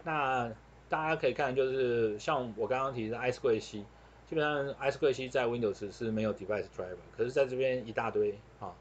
[0.02, 0.50] 那
[0.88, 3.84] 大家可以看，就是像我刚刚提的 I2C，
[4.26, 8.72] 基本上 I2C 在 Windows 是没有 Device Driver，可是在这边一大堆啊，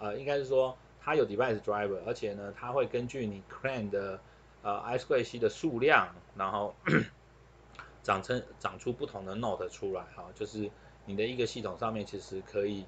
[0.00, 4.18] 呃，应该是说它有 Device Driver，而且呢，它会根据你 CLAN 的
[4.62, 6.74] 呃 I2C 的数量，然后
[8.02, 10.68] 长成长出不同的 Node 出来哈，就是
[11.06, 12.84] 你的一个系统上面其实可以。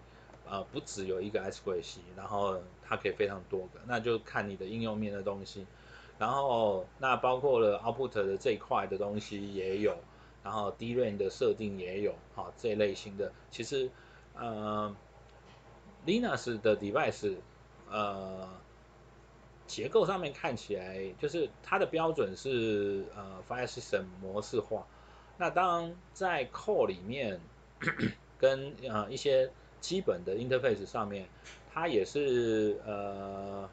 [0.48, 5.66] 呃，不只有一个 I2C，然后它可以非常多个，那就看你的应用面的东西。
[6.18, 9.96] 然后那包括了 Output 的这一块的东西也有，
[10.44, 13.32] 然后 d r a n 的设定也有，好，这一类型的。
[13.50, 13.90] 其实
[14.34, 14.94] 呃
[16.06, 17.34] ，Linux 的 Device
[17.90, 18.48] 呃
[19.66, 24.86] 结构上面看起来就是它的标准是呃 File System 模式化。
[25.36, 27.40] 那当在 Core 里面
[28.38, 29.50] 跟呃一些
[29.84, 31.28] 基本的 interface 上面，
[31.70, 33.68] 它也是呃，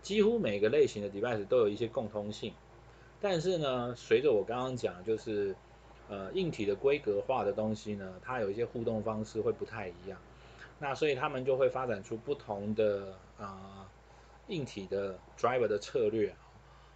[0.00, 2.54] 几乎每个类型的 device 都有一些共通性，
[3.20, 5.54] 但是呢，随着我刚刚讲，就是
[6.08, 10.18] 呃硬体的规格化的东西呢，它有一些互动方式会不太一样，
[10.78, 13.86] 那所以他们就会发展出不同的啊、
[14.48, 16.34] 硬体的 driver 的策略，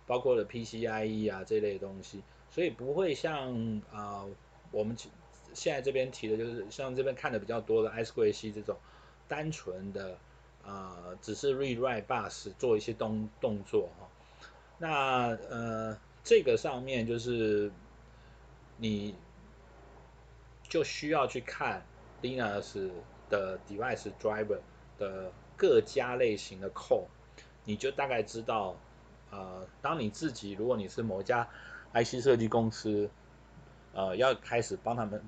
[0.07, 4.25] 包括了 PCIe 啊这类东西，所以不会像啊、
[4.71, 4.97] 我们。
[5.57, 8.77] 现在这边提的就是像这边看的比较多的 I2C 这种
[9.27, 10.19] 单纯的
[10.62, 14.07] 啊、呃，只是 rewrite bus 做一些动动作哈。
[14.77, 17.73] 那呃这个上面就是
[18.77, 19.14] 你
[20.69, 21.83] 就需要去看
[22.21, 22.90] Linux
[23.31, 24.59] 的 device driver
[24.99, 27.07] 的各家类型的 code，
[27.64, 28.77] 你就大概知道
[29.31, 31.49] 呃，当你自己如果你是某家
[31.95, 33.09] IC 设计公司
[33.95, 35.25] 呃要开始帮他们。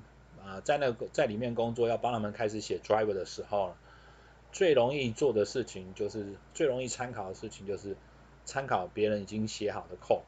[0.49, 3.75] 啊，在那个在里面工作，要帮他们开始写 driver 的时候，
[4.51, 7.95] 最容易做的事情就是最容易参考的事情就是
[8.47, 10.23] 参考别人已经写好的 code。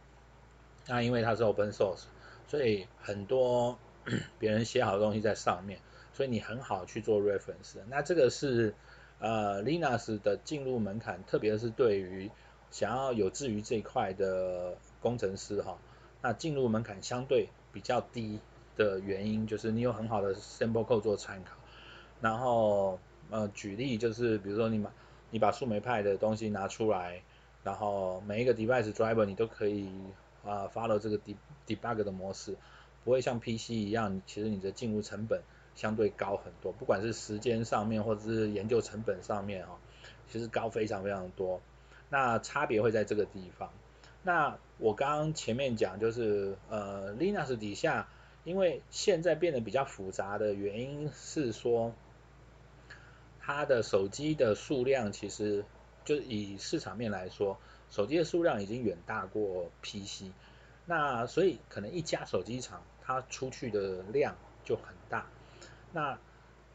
[0.87, 2.05] 那因为它是 open source，
[2.49, 3.79] 所以很多
[4.39, 5.81] 别人写好的东西在上面，
[6.13, 7.79] 所以你很好去做 reference。
[7.89, 8.75] 那这个是
[9.21, 12.31] 呃 Linux 的进入门槛，特别是对于
[12.71, 15.79] 想要有志于这一块的工程师哈，
[16.21, 18.39] 那进入门槛相对比较低。
[18.81, 21.55] 的原因就是你有很好的 sample code 做参考，
[22.23, 24.91] 然后呃举例就是比如说你把
[25.31, 27.21] 你把树莓派的东西拿出来，
[27.63, 29.91] 然后每一个 device driver 你都可以
[30.43, 32.57] 啊、follow 这个 de debug 的模式，
[33.05, 35.43] 不会像 PC 一样，其实你的进入成本
[35.75, 39.79] 相对高很多，不管是时间上面或者是研究成本上面哈，
[40.31, 41.61] 其实高非常非常多，
[42.09, 43.69] 那差别会在这个地方。
[44.23, 48.09] 那我刚刚前面讲就是呃 Linux 底下。
[48.51, 51.95] 因为现在变得比较复杂的原因是说，
[53.41, 55.65] 它的手机的数量其实
[56.05, 57.61] 就以市场面来说，
[57.93, 60.33] 手机的数量已经远大过 PC。
[60.85, 65.27] 那所以可能一家手机厂它出去的量就很大。
[65.93, 66.19] 那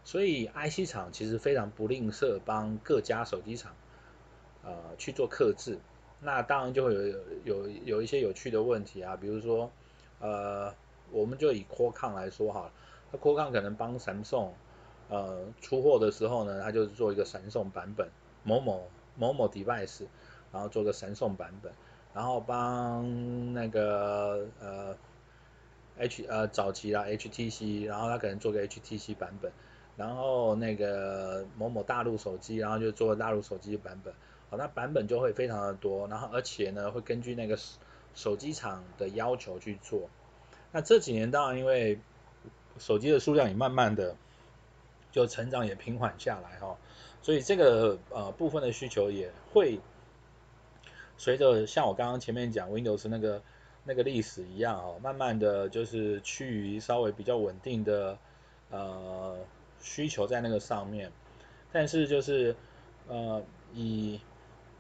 [0.06, 3.76] 所以 IC 厂其实非常不吝啬帮各家手机厂
[4.64, 5.80] 呃去做客制。
[6.22, 9.70] 那当然就会有有有一些有趣的问题啊，比如说
[10.20, 10.74] 呃
[11.16, 12.70] 我们就以 Qualcomm 来说哈，
[13.12, 14.50] 那 Qualcomm 可能帮 Samsung
[15.08, 18.10] 呃出货的时候呢，它就是做一个闪送版本，
[18.44, 20.04] 某某某某 device，
[20.52, 21.72] 然后做个闪送版本，
[22.14, 24.98] 然后帮那个呃
[25.98, 29.50] H 呃早期啦 HTC，然后它可能做个 HTC 版本，
[29.96, 34.14] 然后那个某某大陆手机，然后就做大陆手机的版本，
[34.50, 37.58] 好，那版本就会非常的多，然后而且呢会根据那个
[38.14, 40.10] 手机厂的要求去做。
[40.76, 41.98] 那这几年当然因为
[42.78, 44.14] 手机的数量也慢慢的
[45.10, 46.76] 就成长也平缓下来哈，
[47.22, 49.80] 所以这个呃部分的需求也会
[51.16, 53.42] 随着像我刚刚前面讲 Windows 那个
[53.86, 58.18] 那个历史一样哦，慢慢的就是趋于稍微比较稳定的
[58.70, 59.38] 呃
[59.80, 61.10] 需求在那个上面，
[61.72, 62.54] 但是就是
[63.08, 63.42] 呃
[63.74, 64.20] 以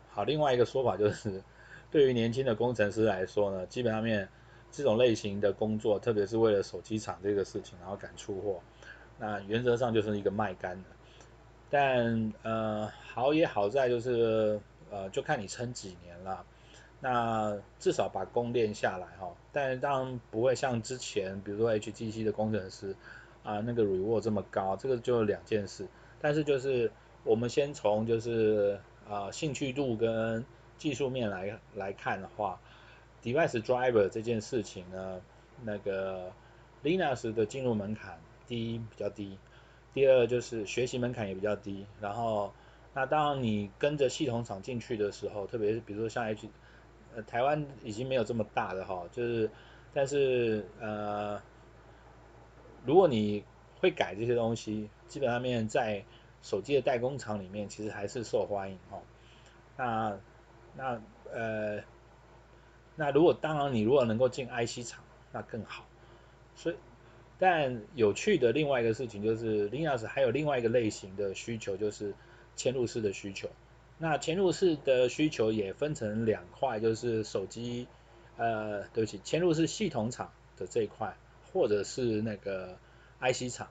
[0.10, 1.42] 好另外一个说法就是
[1.90, 4.28] 对于年轻的工程师来说呢，基本上面。
[4.76, 8.60] 这种类型的工作，特别是为了手机厂这个事情，然后敢出货，
[9.18, 10.90] 那原则上就是一个卖干的。
[11.70, 14.60] 但呃好也好在就是
[14.92, 16.46] 呃就看你撑几年了，
[17.00, 19.34] 那至少把工练下来哈。
[19.54, 22.94] 但当然不会像之前，比如说 HTC 的工程师
[23.44, 25.88] 啊、那个 reward 这么高，这个就两件事。
[26.20, 26.92] 但是就是
[27.24, 30.44] 我们先从就是啊、呃、兴趣度跟
[30.78, 32.60] 技术面来来看的话。
[33.26, 35.20] Device driver 这件事情呢，
[35.64, 36.32] 那个
[36.84, 39.40] Linux 的进入门槛，第一比较低，
[39.96, 41.88] 第二就是学习门槛也比较低。
[42.00, 42.54] 然后，
[42.94, 46.48] 那当你跟着系统厂进去的时候，特别是比如说像 H，
[47.16, 49.50] 呃，台湾已经没有这么大的哈，就是，
[49.92, 51.42] 但是呃，
[52.86, 53.44] 如果你
[53.80, 56.06] 会改这些东西，基本上面在
[56.44, 59.02] 手机的代工厂里面，其实还是受欢迎哈。
[59.78, 60.20] 那
[60.76, 61.02] 那
[61.34, 61.84] 呃。
[62.96, 65.86] 那如果当然，你如果能够进 IC 厂，那更好。
[66.56, 66.76] 所以，
[67.38, 72.14] 但有趣的另外一个事情就是，Linux 还有另外一个类型的需求，就是
[72.56, 73.50] 嵌入式的需求。
[73.98, 77.88] 那嵌入式的需求也分成两块，就是手机，
[78.38, 81.18] 呃，对不起，嵌入式系统厂的这一块，
[81.52, 82.78] 或者是那个
[83.20, 83.68] IC 厂。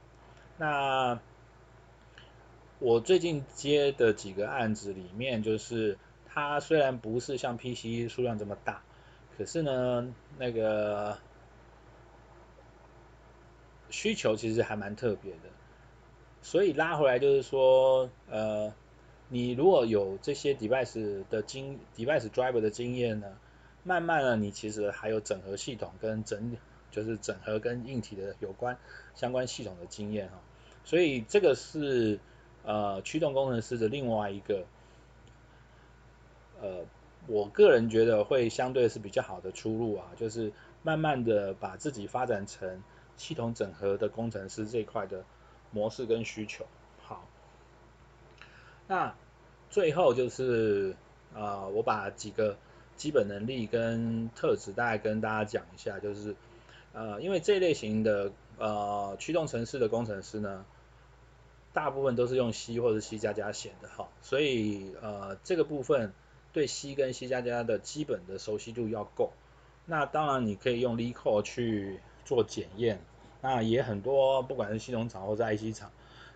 [0.58, 1.18] 那
[2.78, 5.96] 我最近接的几个案子里面，就是
[6.26, 8.82] 它虽然不是像 PC 数量这么大。
[9.36, 11.18] 可是呢，那个
[13.90, 15.48] 需求其实还蛮特别的，
[16.40, 18.72] 所以拉回来就是说，呃，
[19.28, 23.36] 你如果有这些 device 的经 device driver 的经验呢，
[23.82, 26.56] 慢慢的你其实还有整合系统跟整
[26.92, 28.78] 就是整合跟硬体的有关
[29.14, 30.38] 相关系统的经验哈，
[30.84, 32.20] 所以这个是
[32.64, 34.64] 呃驱动工程师的另外一个
[36.60, 36.84] 呃。
[37.26, 40.52] 我个人觉得会相对是比较好的出路啊，就是
[40.82, 42.82] 慢慢的把自己发展成
[43.16, 45.24] 系统整合的工程师这一块的
[45.70, 46.66] 模式跟需求。
[47.00, 47.26] 好，
[48.86, 49.14] 那
[49.70, 50.96] 最后就是
[51.32, 52.58] 呃，我把几个
[52.96, 56.36] 基本能力跟特质大概跟大家讲一下，就是
[56.92, 60.66] 呃，因为这类型的呃驱动城市的工程师呢，
[61.72, 66.12] 大部分都是用 C 或者 C 加加写的哈，所以呃这个部分。
[66.54, 69.32] 对 C 跟 C 加加的基本的熟悉度要够，
[69.84, 73.00] 那当然你可以用 LeetCode 去做检验，
[73.42, 75.90] 那也很多不管是系统厂或者 IC 厂，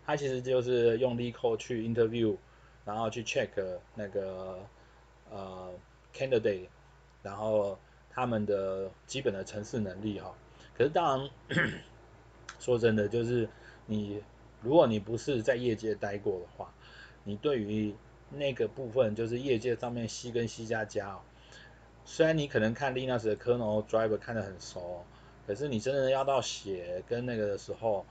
[0.05, 2.37] 它其实就是用 LeetCode 去 interview，
[2.85, 3.49] 然后去 check
[3.95, 4.59] 那个
[5.31, 5.73] 呃
[6.13, 6.67] candidate，
[7.23, 7.79] 然后
[8.11, 10.35] 他们的基本的程式能力哈。
[10.77, 11.31] 可是当然
[12.59, 13.49] 说真的，就是
[13.87, 14.21] 你
[14.63, 16.75] 如果你不是在业界待过的话，
[17.23, 17.95] 你对于
[18.31, 21.21] 那个部分就是业界上面 C 跟 C 加加哦，
[22.05, 25.05] 虽然你可能看 Linux 的 kernel driver 看得很熟，
[25.47, 28.05] 可是你真的要到写跟那个的时候，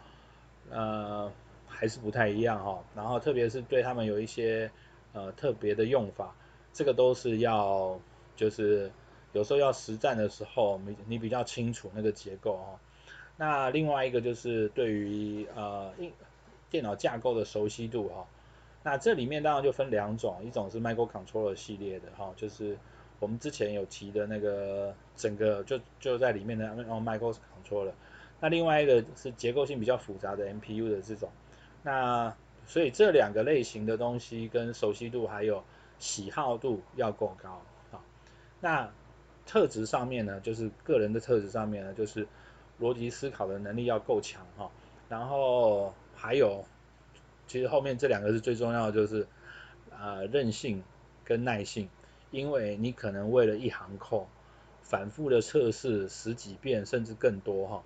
[0.72, 1.32] 呃，
[1.68, 2.84] 还是不太一样哈。
[2.96, 4.72] 然后特别是对他们有一些
[5.14, 6.36] 呃特别的用法，
[6.74, 8.00] 这个都是要
[8.36, 8.92] 就是
[9.34, 12.80] 有时候要实战的时候，你你比较清楚那个结构哦。
[13.38, 15.94] 那另外一个就是对于呃
[16.72, 18.26] 电脑架构的熟悉度哈。
[18.88, 22.78] 那这里面当然就分两种，一种是 microcontroller 系列的哈，就是
[23.20, 27.92] 我们之前有提的那个整个就就在里面的 microcontroller。
[28.40, 31.30] 那另外一个是结构性比较复杂的 MPU 的这种。
[31.84, 32.34] 那
[32.66, 35.62] 所以这两个类型的东西跟熟悉度还有
[36.00, 37.62] 喜好度要够高
[37.92, 38.00] 啊。
[38.62, 38.90] 那
[39.46, 42.26] 特质上面呢，就是个人的特质上面呢，就是
[42.80, 44.72] 逻辑思考的能力要够强哈。
[45.10, 46.64] 然后还有，
[47.48, 49.28] 其实后面这两个是最重要的，就是
[49.92, 50.84] 啊韧性
[51.24, 51.90] 跟耐性，
[52.32, 54.28] 因为你可能为了一行 code，
[54.82, 57.84] 反复的测试十几遍甚至更多哈，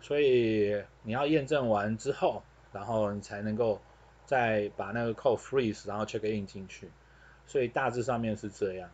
[0.00, 2.42] 所以你要验证完之后，
[2.72, 3.80] 然后你才能够
[4.26, 6.90] 再把那个 code freeze，然后 check in 进去。
[7.46, 8.88] 所以大致上面是这样。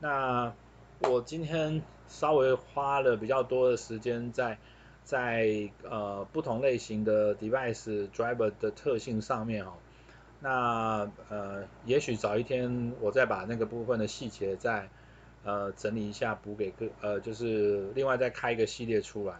[0.00, 0.54] 那
[1.00, 4.56] 我今天稍微花了比较多的时间在
[5.06, 9.74] 在呃不同类型的 device driver 的特性上面哦。
[10.40, 14.88] 那呃也许早一天我再把那个部分的细节再
[15.44, 19.36] 呃整理一下补给各呃就是另外再开一个系列出来。